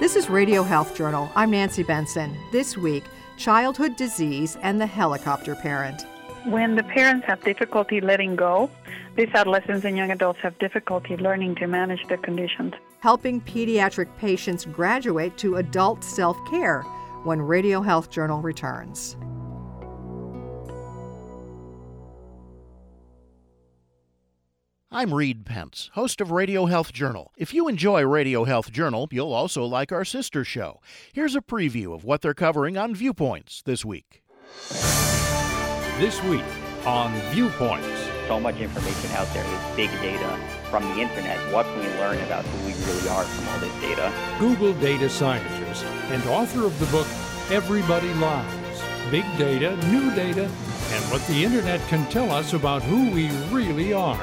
[0.00, 1.30] This is Radio Health Journal.
[1.36, 2.34] I'm Nancy Benson.
[2.52, 3.04] This week,
[3.36, 6.06] childhood disease and the helicopter parent.
[6.46, 8.70] When the parents have difficulty letting go,
[9.14, 12.72] these adolescents and young adults have difficulty learning to manage their conditions.
[13.00, 16.80] Helping pediatric patients graduate to adult self care
[17.24, 19.18] when Radio Health Journal returns.
[24.92, 27.30] I'm Reed Pence, host of Radio Health Journal.
[27.36, 30.80] If you enjoy Radio Health Journal, you'll also like our sister show.
[31.12, 34.24] Here's a preview of what they're covering on Viewpoints this week.
[36.00, 36.42] This week
[36.84, 37.86] on Viewpoints.
[38.26, 40.36] So much information out there is big data
[40.72, 41.38] from the internet.
[41.54, 44.12] What can we learn about who we really are from all this data?
[44.40, 47.06] Google data scientist and author of the book
[47.48, 48.60] Everybody Lies
[49.12, 53.92] Big Data, New Data, and what the internet can tell us about who we really
[53.92, 54.20] are.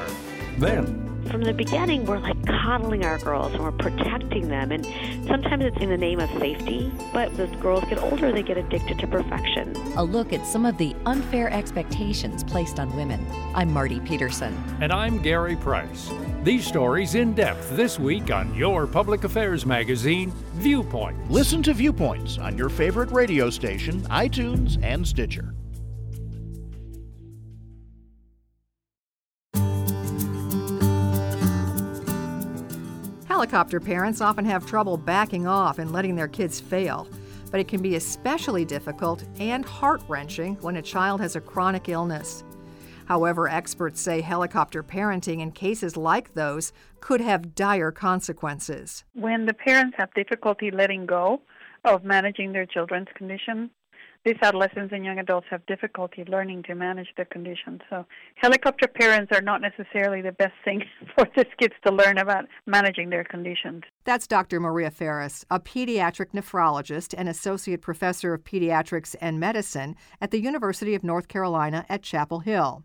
[0.58, 4.72] Then, from the beginning, we're like coddling our girls and we're protecting them.
[4.72, 4.84] And
[5.26, 8.98] sometimes it's in the name of safety, but as girls get older, they get addicted
[8.98, 9.76] to perfection.
[9.96, 13.24] A look at some of the unfair expectations placed on women.
[13.54, 14.56] I'm Marty Peterson.
[14.80, 16.10] And I'm Gary Price.
[16.44, 21.30] These stories in depth this week on your public affairs magazine, Viewpoint.
[21.30, 25.54] Listen to Viewpoints on your favorite radio station, iTunes, and Stitcher.
[33.38, 37.06] Helicopter parents often have trouble backing off and letting their kids fail,
[37.52, 41.88] but it can be especially difficult and heart wrenching when a child has a chronic
[41.88, 42.42] illness.
[43.06, 49.04] However, experts say helicopter parenting in cases like those could have dire consequences.
[49.14, 51.40] When the parents have difficulty letting go
[51.84, 53.70] of managing their children's condition,
[54.28, 57.80] these adolescents and young adults have difficulty learning to manage their conditions.
[57.88, 60.82] So, helicopter parents are not necessarily the best thing
[61.16, 63.84] for these kids to learn about managing their conditions.
[64.04, 64.60] That's Dr.
[64.60, 70.94] Maria Ferris, a pediatric nephrologist and associate professor of pediatrics and medicine at the University
[70.94, 72.84] of North Carolina at Chapel Hill.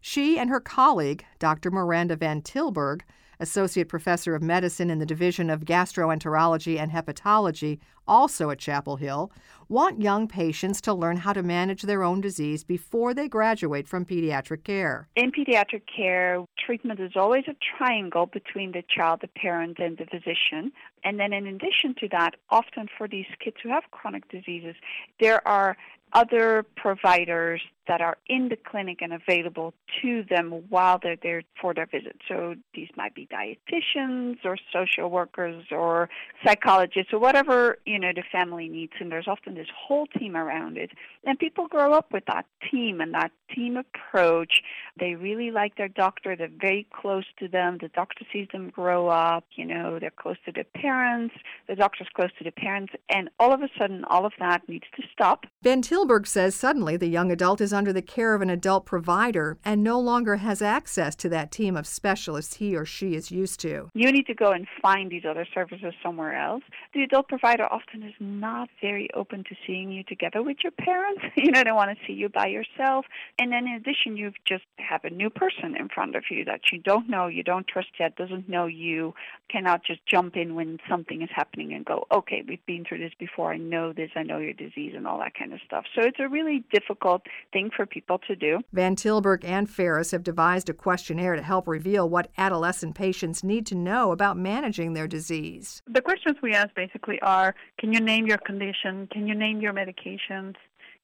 [0.00, 1.70] She and her colleague, Dr.
[1.70, 3.02] Miranda Van Tilburg,
[3.40, 9.30] associate professor of medicine in the Division of Gastroenterology and Hepatology, also at Chapel Hill,
[9.68, 14.04] want young patients to learn how to manage their own disease before they graduate from
[14.04, 15.08] pediatric care.
[15.16, 20.04] In pediatric care, treatment is always a triangle between the child, the parent, and the
[20.04, 20.72] physician.
[21.02, 24.74] And then, in addition to that, often for these kids who have chronic diseases,
[25.20, 25.76] there are
[26.12, 31.74] other providers that are in the clinic and available to them while they're there for
[31.74, 32.16] their visit.
[32.28, 36.08] So these might be dietitians or social workers or
[36.44, 40.76] psychologists or whatever, you know, the family needs and there's often this whole team around
[40.76, 40.90] it.
[41.24, 44.62] And people grow up with that team and that team approach.
[44.98, 47.78] They really like their doctor, they're very close to them.
[47.80, 51.34] The doctor sees them grow up, you know, they're close to their parents,
[51.68, 54.86] the doctor's close to the parents, and all of a sudden all of that needs
[54.96, 55.46] to stop.
[55.62, 59.58] Van Tilburg says suddenly the young adult is under the care of an adult provider
[59.64, 63.60] and no longer has access to that team of specialists he or she is used
[63.60, 63.90] to.
[63.94, 66.62] You need to go and find these other services somewhere else.
[66.94, 71.22] The adult provider often is not very open to seeing you together with your parents.
[71.36, 73.06] you know, they want to see you by yourself.
[73.38, 76.60] And then in addition, you just have a new person in front of you that
[76.72, 79.14] you don't know, you don't trust yet, doesn't know you,
[79.50, 83.12] cannot just jump in when something is happening and go, okay, we've been through this
[83.18, 85.84] before, I know this, I know your disease, and all that kind of stuff.
[85.94, 88.60] So it's a really difficult thing for people to do.
[88.72, 93.66] Van Tilburg and Ferris have devised a questionnaire to help reveal what adolescent patients need
[93.66, 95.82] to know about managing their disease.
[95.86, 99.08] The questions we ask basically are can you name your condition?
[99.12, 100.54] Can you name your medications?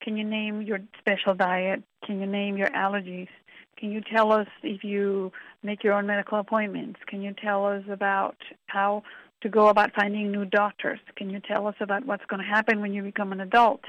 [0.03, 1.83] Can you name your special diet?
[2.05, 3.29] Can you name your allergies?
[3.77, 5.33] Can you tell us if you
[5.63, 7.01] make your own medical appointments?
[7.07, 9.03] Can you tell us about how
[9.41, 11.01] to go about finding new doctors?
[11.17, 13.83] Can you tell us about what's going to happen when you become an adult?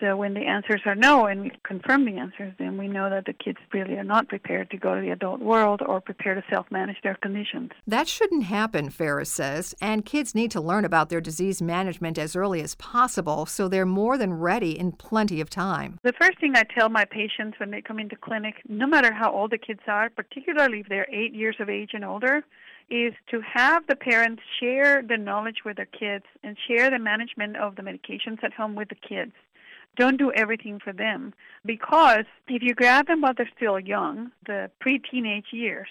[0.00, 3.24] So when the answers are no and we confirm the answers, then we know that
[3.24, 6.54] the kids really are not prepared to go to the adult world or prepared to
[6.54, 7.70] self manage their conditions.
[7.86, 12.36] That shouldn't happen, Ferris says, and kids need to learn about their disease management as
[12.36, 15.98] early as possible so they're more than ready in plenty of time.
[16.02, 19.32] The first thing I tell my patients when they come into clinic, no matter how
[19.32, 22.44] old the kids are, particularly if they're eight years of age and older,
[22.88, 27.56] is to have the parents share the knowledge with their kids and share the management
[27.56, 29.32] of the medications at home with the kids
[29.96, 31.34] don't do everything for them
[31.64, 35.88] because if you grab them while they're still young, the pre-teenage years,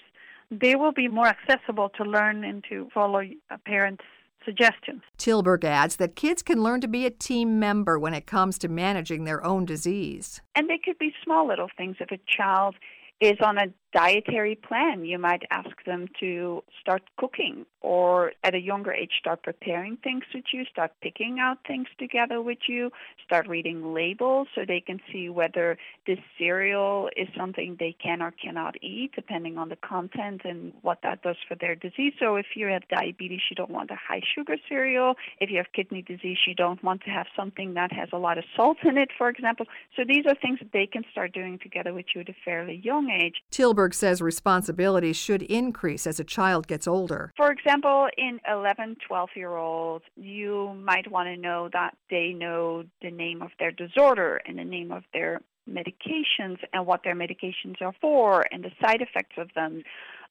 [0.50, 3.20] they will be more accessible to learn and to follow
[3.50, 4.04] a parent's
[4.44, 5.02] suggestions.
[5.18, 8.68] Tilburg adds that kids can learn to be a team member when it comes to
[8.68, 10.40] managing their own disease.
[10.54, 12.76] And they could be small little things if a child
[13.20, 13.66] is on a
[13.96, 15.06] dietary plan.
[15.06, 20.24] You might ask them to start cooking or at a younger age start preparing things
[20.34, 22.90] with you, start picking out things together with you,
[23.24, 28.32] start reading labels so they can see whether this cereal is something they can or
[28.32, 32.12] cannot eat depending on the content and what that does for their disease.
[32.18, 35.14] So if you have diabetes, you don't want a high sugar cereal.
[35.40, 38.36] If you have kidney disease, you don't want to have something that has a lot
[38.36, 39.66] of salt in it, for example.
[39.96, 42.80] So these are things that they can start doing together with you at a fairly
[42.82, 43.36] young age.
[43.52, 47.32] Tilburg says responsibility should increase as a child gets older.
[47.36, 52.84] For example, in 11, 12 year olds, you might want to know that they know
[53.02, 57.80] the name of their disorder and the name of their medications and what their medications
[57.80, 59.82] are for and the side effects of them.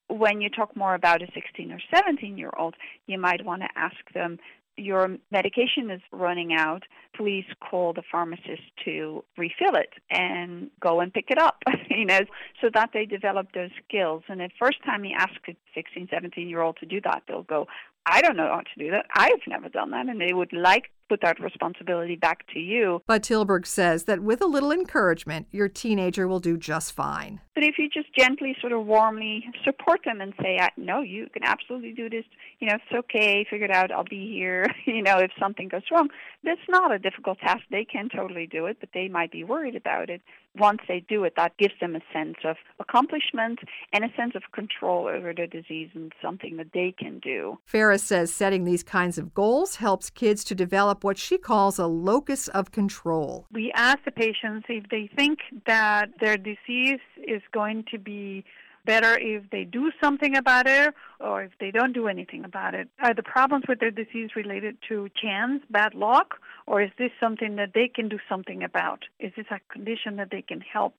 [0.08, 2.74] When you talk more about a 16 or 17 year old,
[3.06, 4.38] you might want to ask them
[4.76, 6.82] your medication is running out,
[7.14, 12.20] please call the pharmacist to refill it and go and pick it up, you know,
[12.60, 14.22] so that they develop those skills.
[14.28, 17.42] And the first time you ask a 16, 17 year old to do that, they'll
[17.42, 17.66] go,
[18.04, 19.06] I don't know how to do that.
[19.14, 20.08] I've never done that.
[20.08, 23.02] And they would like put that responsibility back to you.
[23.06, 27.40] But Tilburg says that with a little encouragement, your teenager will do just fine.
[27.54, 31.42] But if you just gently, sort of warmly support them and say, no, you can
[31.42, 32.24] absolutely do this,
[32.58, 35.82] you know, it's okay, figure it out, I'll be here, you know, if something goes
[35.90, 36.08] wrong,
[36.44, 37.62] that's not a difficult task.
[37.70, 40.20] They can totally do it, but they might be worried about it.
[40.58, 43.60] Once they do it, that gives them a sense of accomplishment
[43.92, 47.58] and a sense of control over the disease and something that they can do.
[47.64, 51.86] Ferris says setting these kinds of goals helps kids to develop what she calls a
[51.86, 53.46] locus of control.
[53.52, 58.44] We ask the patients if they think that their disease is going to be
[58.86, 62.88] better if they do something about it or if they don't do anything about it.
[63.00, 66.36] Are the problems with their disease related to chance, bad luck,
[66.66, 69.04] or is this something that they can do something about?
[69.20, 70.94] Is this a condition that they can help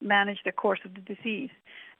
[0.00, 1.50] manage the course of the disease?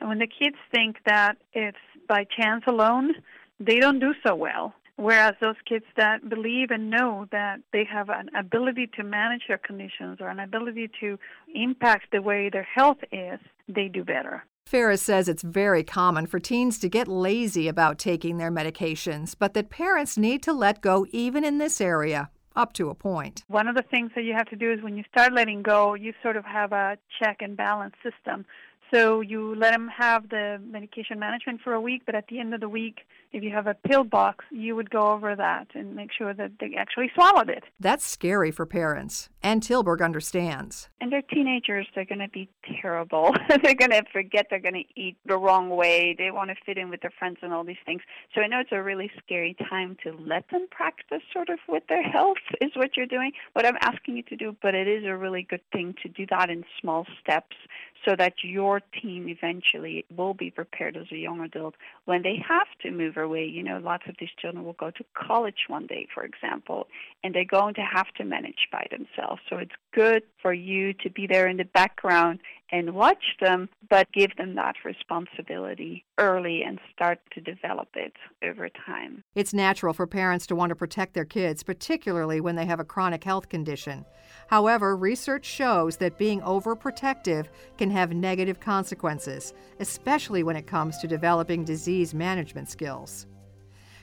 [0.00, 1.76] And when the kids think that it's
[2.08, 3.14] by chance alone,
[3.58, 4.74] they don't do so well.
[4.96, 9.58] Whereas those kids that believe and know that they have an ability to manage their
[9.58, 11.18] conditions or an ability to
[11.54, 14.44] impact the way their health is, they do better.
[14.66, 19.54] Ferris says it's very common for teens to get lazy about taking their medications, but
[19.54, 23.44] that parents need to let go even in this area up to a point.
[23.48, 25.94] One of the things that you have to do is when you start letting go,
[25.94, 28.44] you sort of have a check and balance system.
[28.92, 32.54] So you let them have the medication management for a week, but at the end
[32.54, 33.00] of the week,
[33.32, 36.52] if you have a pill box, you would go over that and make sure that
[36.60, 37.64] they actually swallowed it.
[37.78, 40.88] That's scary for parents, and Tilburg understands.
[41.00, 42.48] And they're teenagers, they're going to be
[42.80, 43.34] terrible.
[43.62, 46.14] they're going to forget they're going to eat the wrong way.
[46.16, 48.02] They want to fit in with their friends and all these things.
[48.34, 51.84] So I know it's a really scary time to let them practice sort of with
[51.88, 55.04] their health, is what you're doing, what I'm asking you to do, but it is
[55.04, 57.56] a really good thing to do that in small steps
[58.04, 61.74] so that your team eventually will be prepared as a young adult
[62.06, 63.44] when they have to move away.
[63.44, 66.86] You know, lots of these children will go to college one day, for example,
[67.22, 69.40] and they're going to have to manage by themselves.
[69.48, 72.40] So it's good for you to be there in the background
[72.72, 78.12] and watch them, but give them that responsibility early and start to develop it
[78.44, 79.24] over time.
[79.34, 82.84] It's natural for parents to want to protect their kids, particularly when they have a
[82.84, 84.04] chronic health condition.
[84.46, 87.46] However, research shows that being overprotective
[87.76, 93.09] can have negative consequences, especially when it comes to developing disease management skills.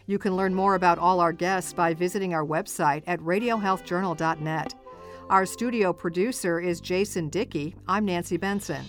[0.09, 4.73] You can learn more about all our guests by visiting our website at radiohealthjournal.net.
[5.29, 7.75] Our studio producer is Jason Dickey.
[7.89, 8.85] I'm Nancy Benson.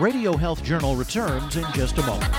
[0.00, 2.34] Radio Health Journal returns in just a moment.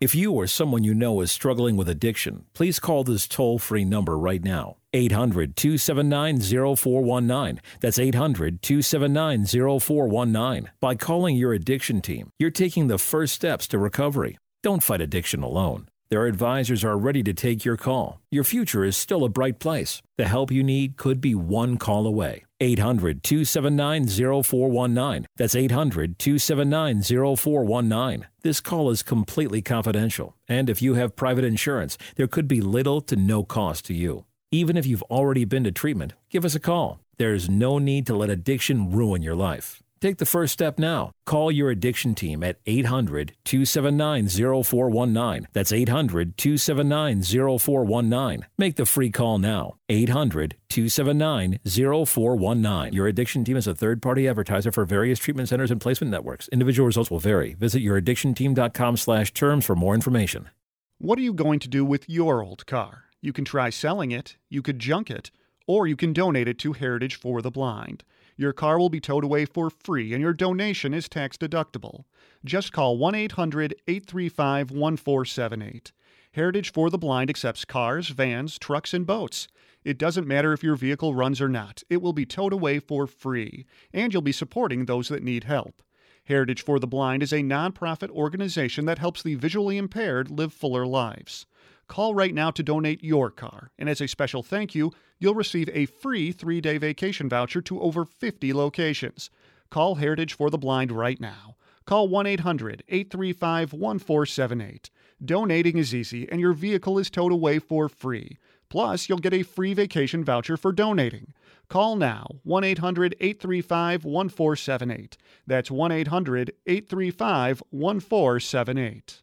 [0.00, 3.84] If you or someone you know is struggling with addiction, please call this toll free
[3.84, 7.60] number right now 800 279 0419.
[7.80, 10.70] That's 800 279 0419.
[10.80, 14.38] By calling your addiction team, you're taking the first steps to recovery.
[14.62, 15.88] Don't fight addiction alone.
[16.08, 18.20] Their advisors are ready to take your call.
[18.30, 20.00] Your future is still a bright place.
[20.16, 22.44] The help you need could be one call away.
[22.60, 24.06] 800 279
[24.42, 25.26] 0419.
[25.36, 28.26] That's 800 279 0419.
[28.42, 33.02] This call is completely confidential, and if you have private insurance, there could be little
[33.02, 34.24] to no cost to you.
[34.52, 37.00] Even if you've already been to treatment, give us a call.
[37.18, 39.82] There's no need to let addiction ruin your life.
[40.00, 41.10] Take the first step now.
[41.24, 45.48] Call your addiction team at 800 279 0419.
[45.52, 47.22] That's 800 279
[47.58, 48.46] 0419.
[48.56, 49.78] Make the free call now.
[49.88, 52.92] 800 279 0419.
[52.92, 56.46] Your addiction team is a third party advertiser for various treatment centers and placement networks.
[56.48, 57.54] Individual results will vary.
[57.54, 60.50] Visit youraddictionteam.com slash terms for more information.
[60.98, 63.05] What are you going to do with your old car?
[63.20, 65.30] You can try selling it, you could junk it
[65.66, 68.04] or you can donate it to Heritage for the Blind.
[68.36, 72.04] Your car will be towed away for free and your donation is tax deductible.
[72.44, 75.92] Just call 1 800 835 1478.
[76.32, 79.48] Heritage for the Blind accepts cars, vans, trucks, and boats.
[79.84, 83.06] It doesn't matter if your vehicle runs or not, it will be towed away for
[83.06, 85.82] free, and you'll be supporting those that need help.
[86.24, 90.84] Heritage for the Blind is a nonprofit organization that helps the visually impaired live fuller
[90.84, 91.46] lives.
[91.88, 95.70] Call right now to donate your car, and as a special thank you, you'll receive
[95.72, 99.30] a free three day vacation voucher to over 50 locations.
[99.70, 101.56] Call Heritage for the Blind right now.
[101.84, 104.90] Call 1 800 835 1478.
[105.24, 108.36] Donating is easy, and your vehicle is towed away for free.
[108.68, 111.32] Plus, you'll get a free vacation voucher for donating.
[111.68, 115.16] Call now 1 800 835 1478.
[115.46, 119.22] That's 1 800 835 1478.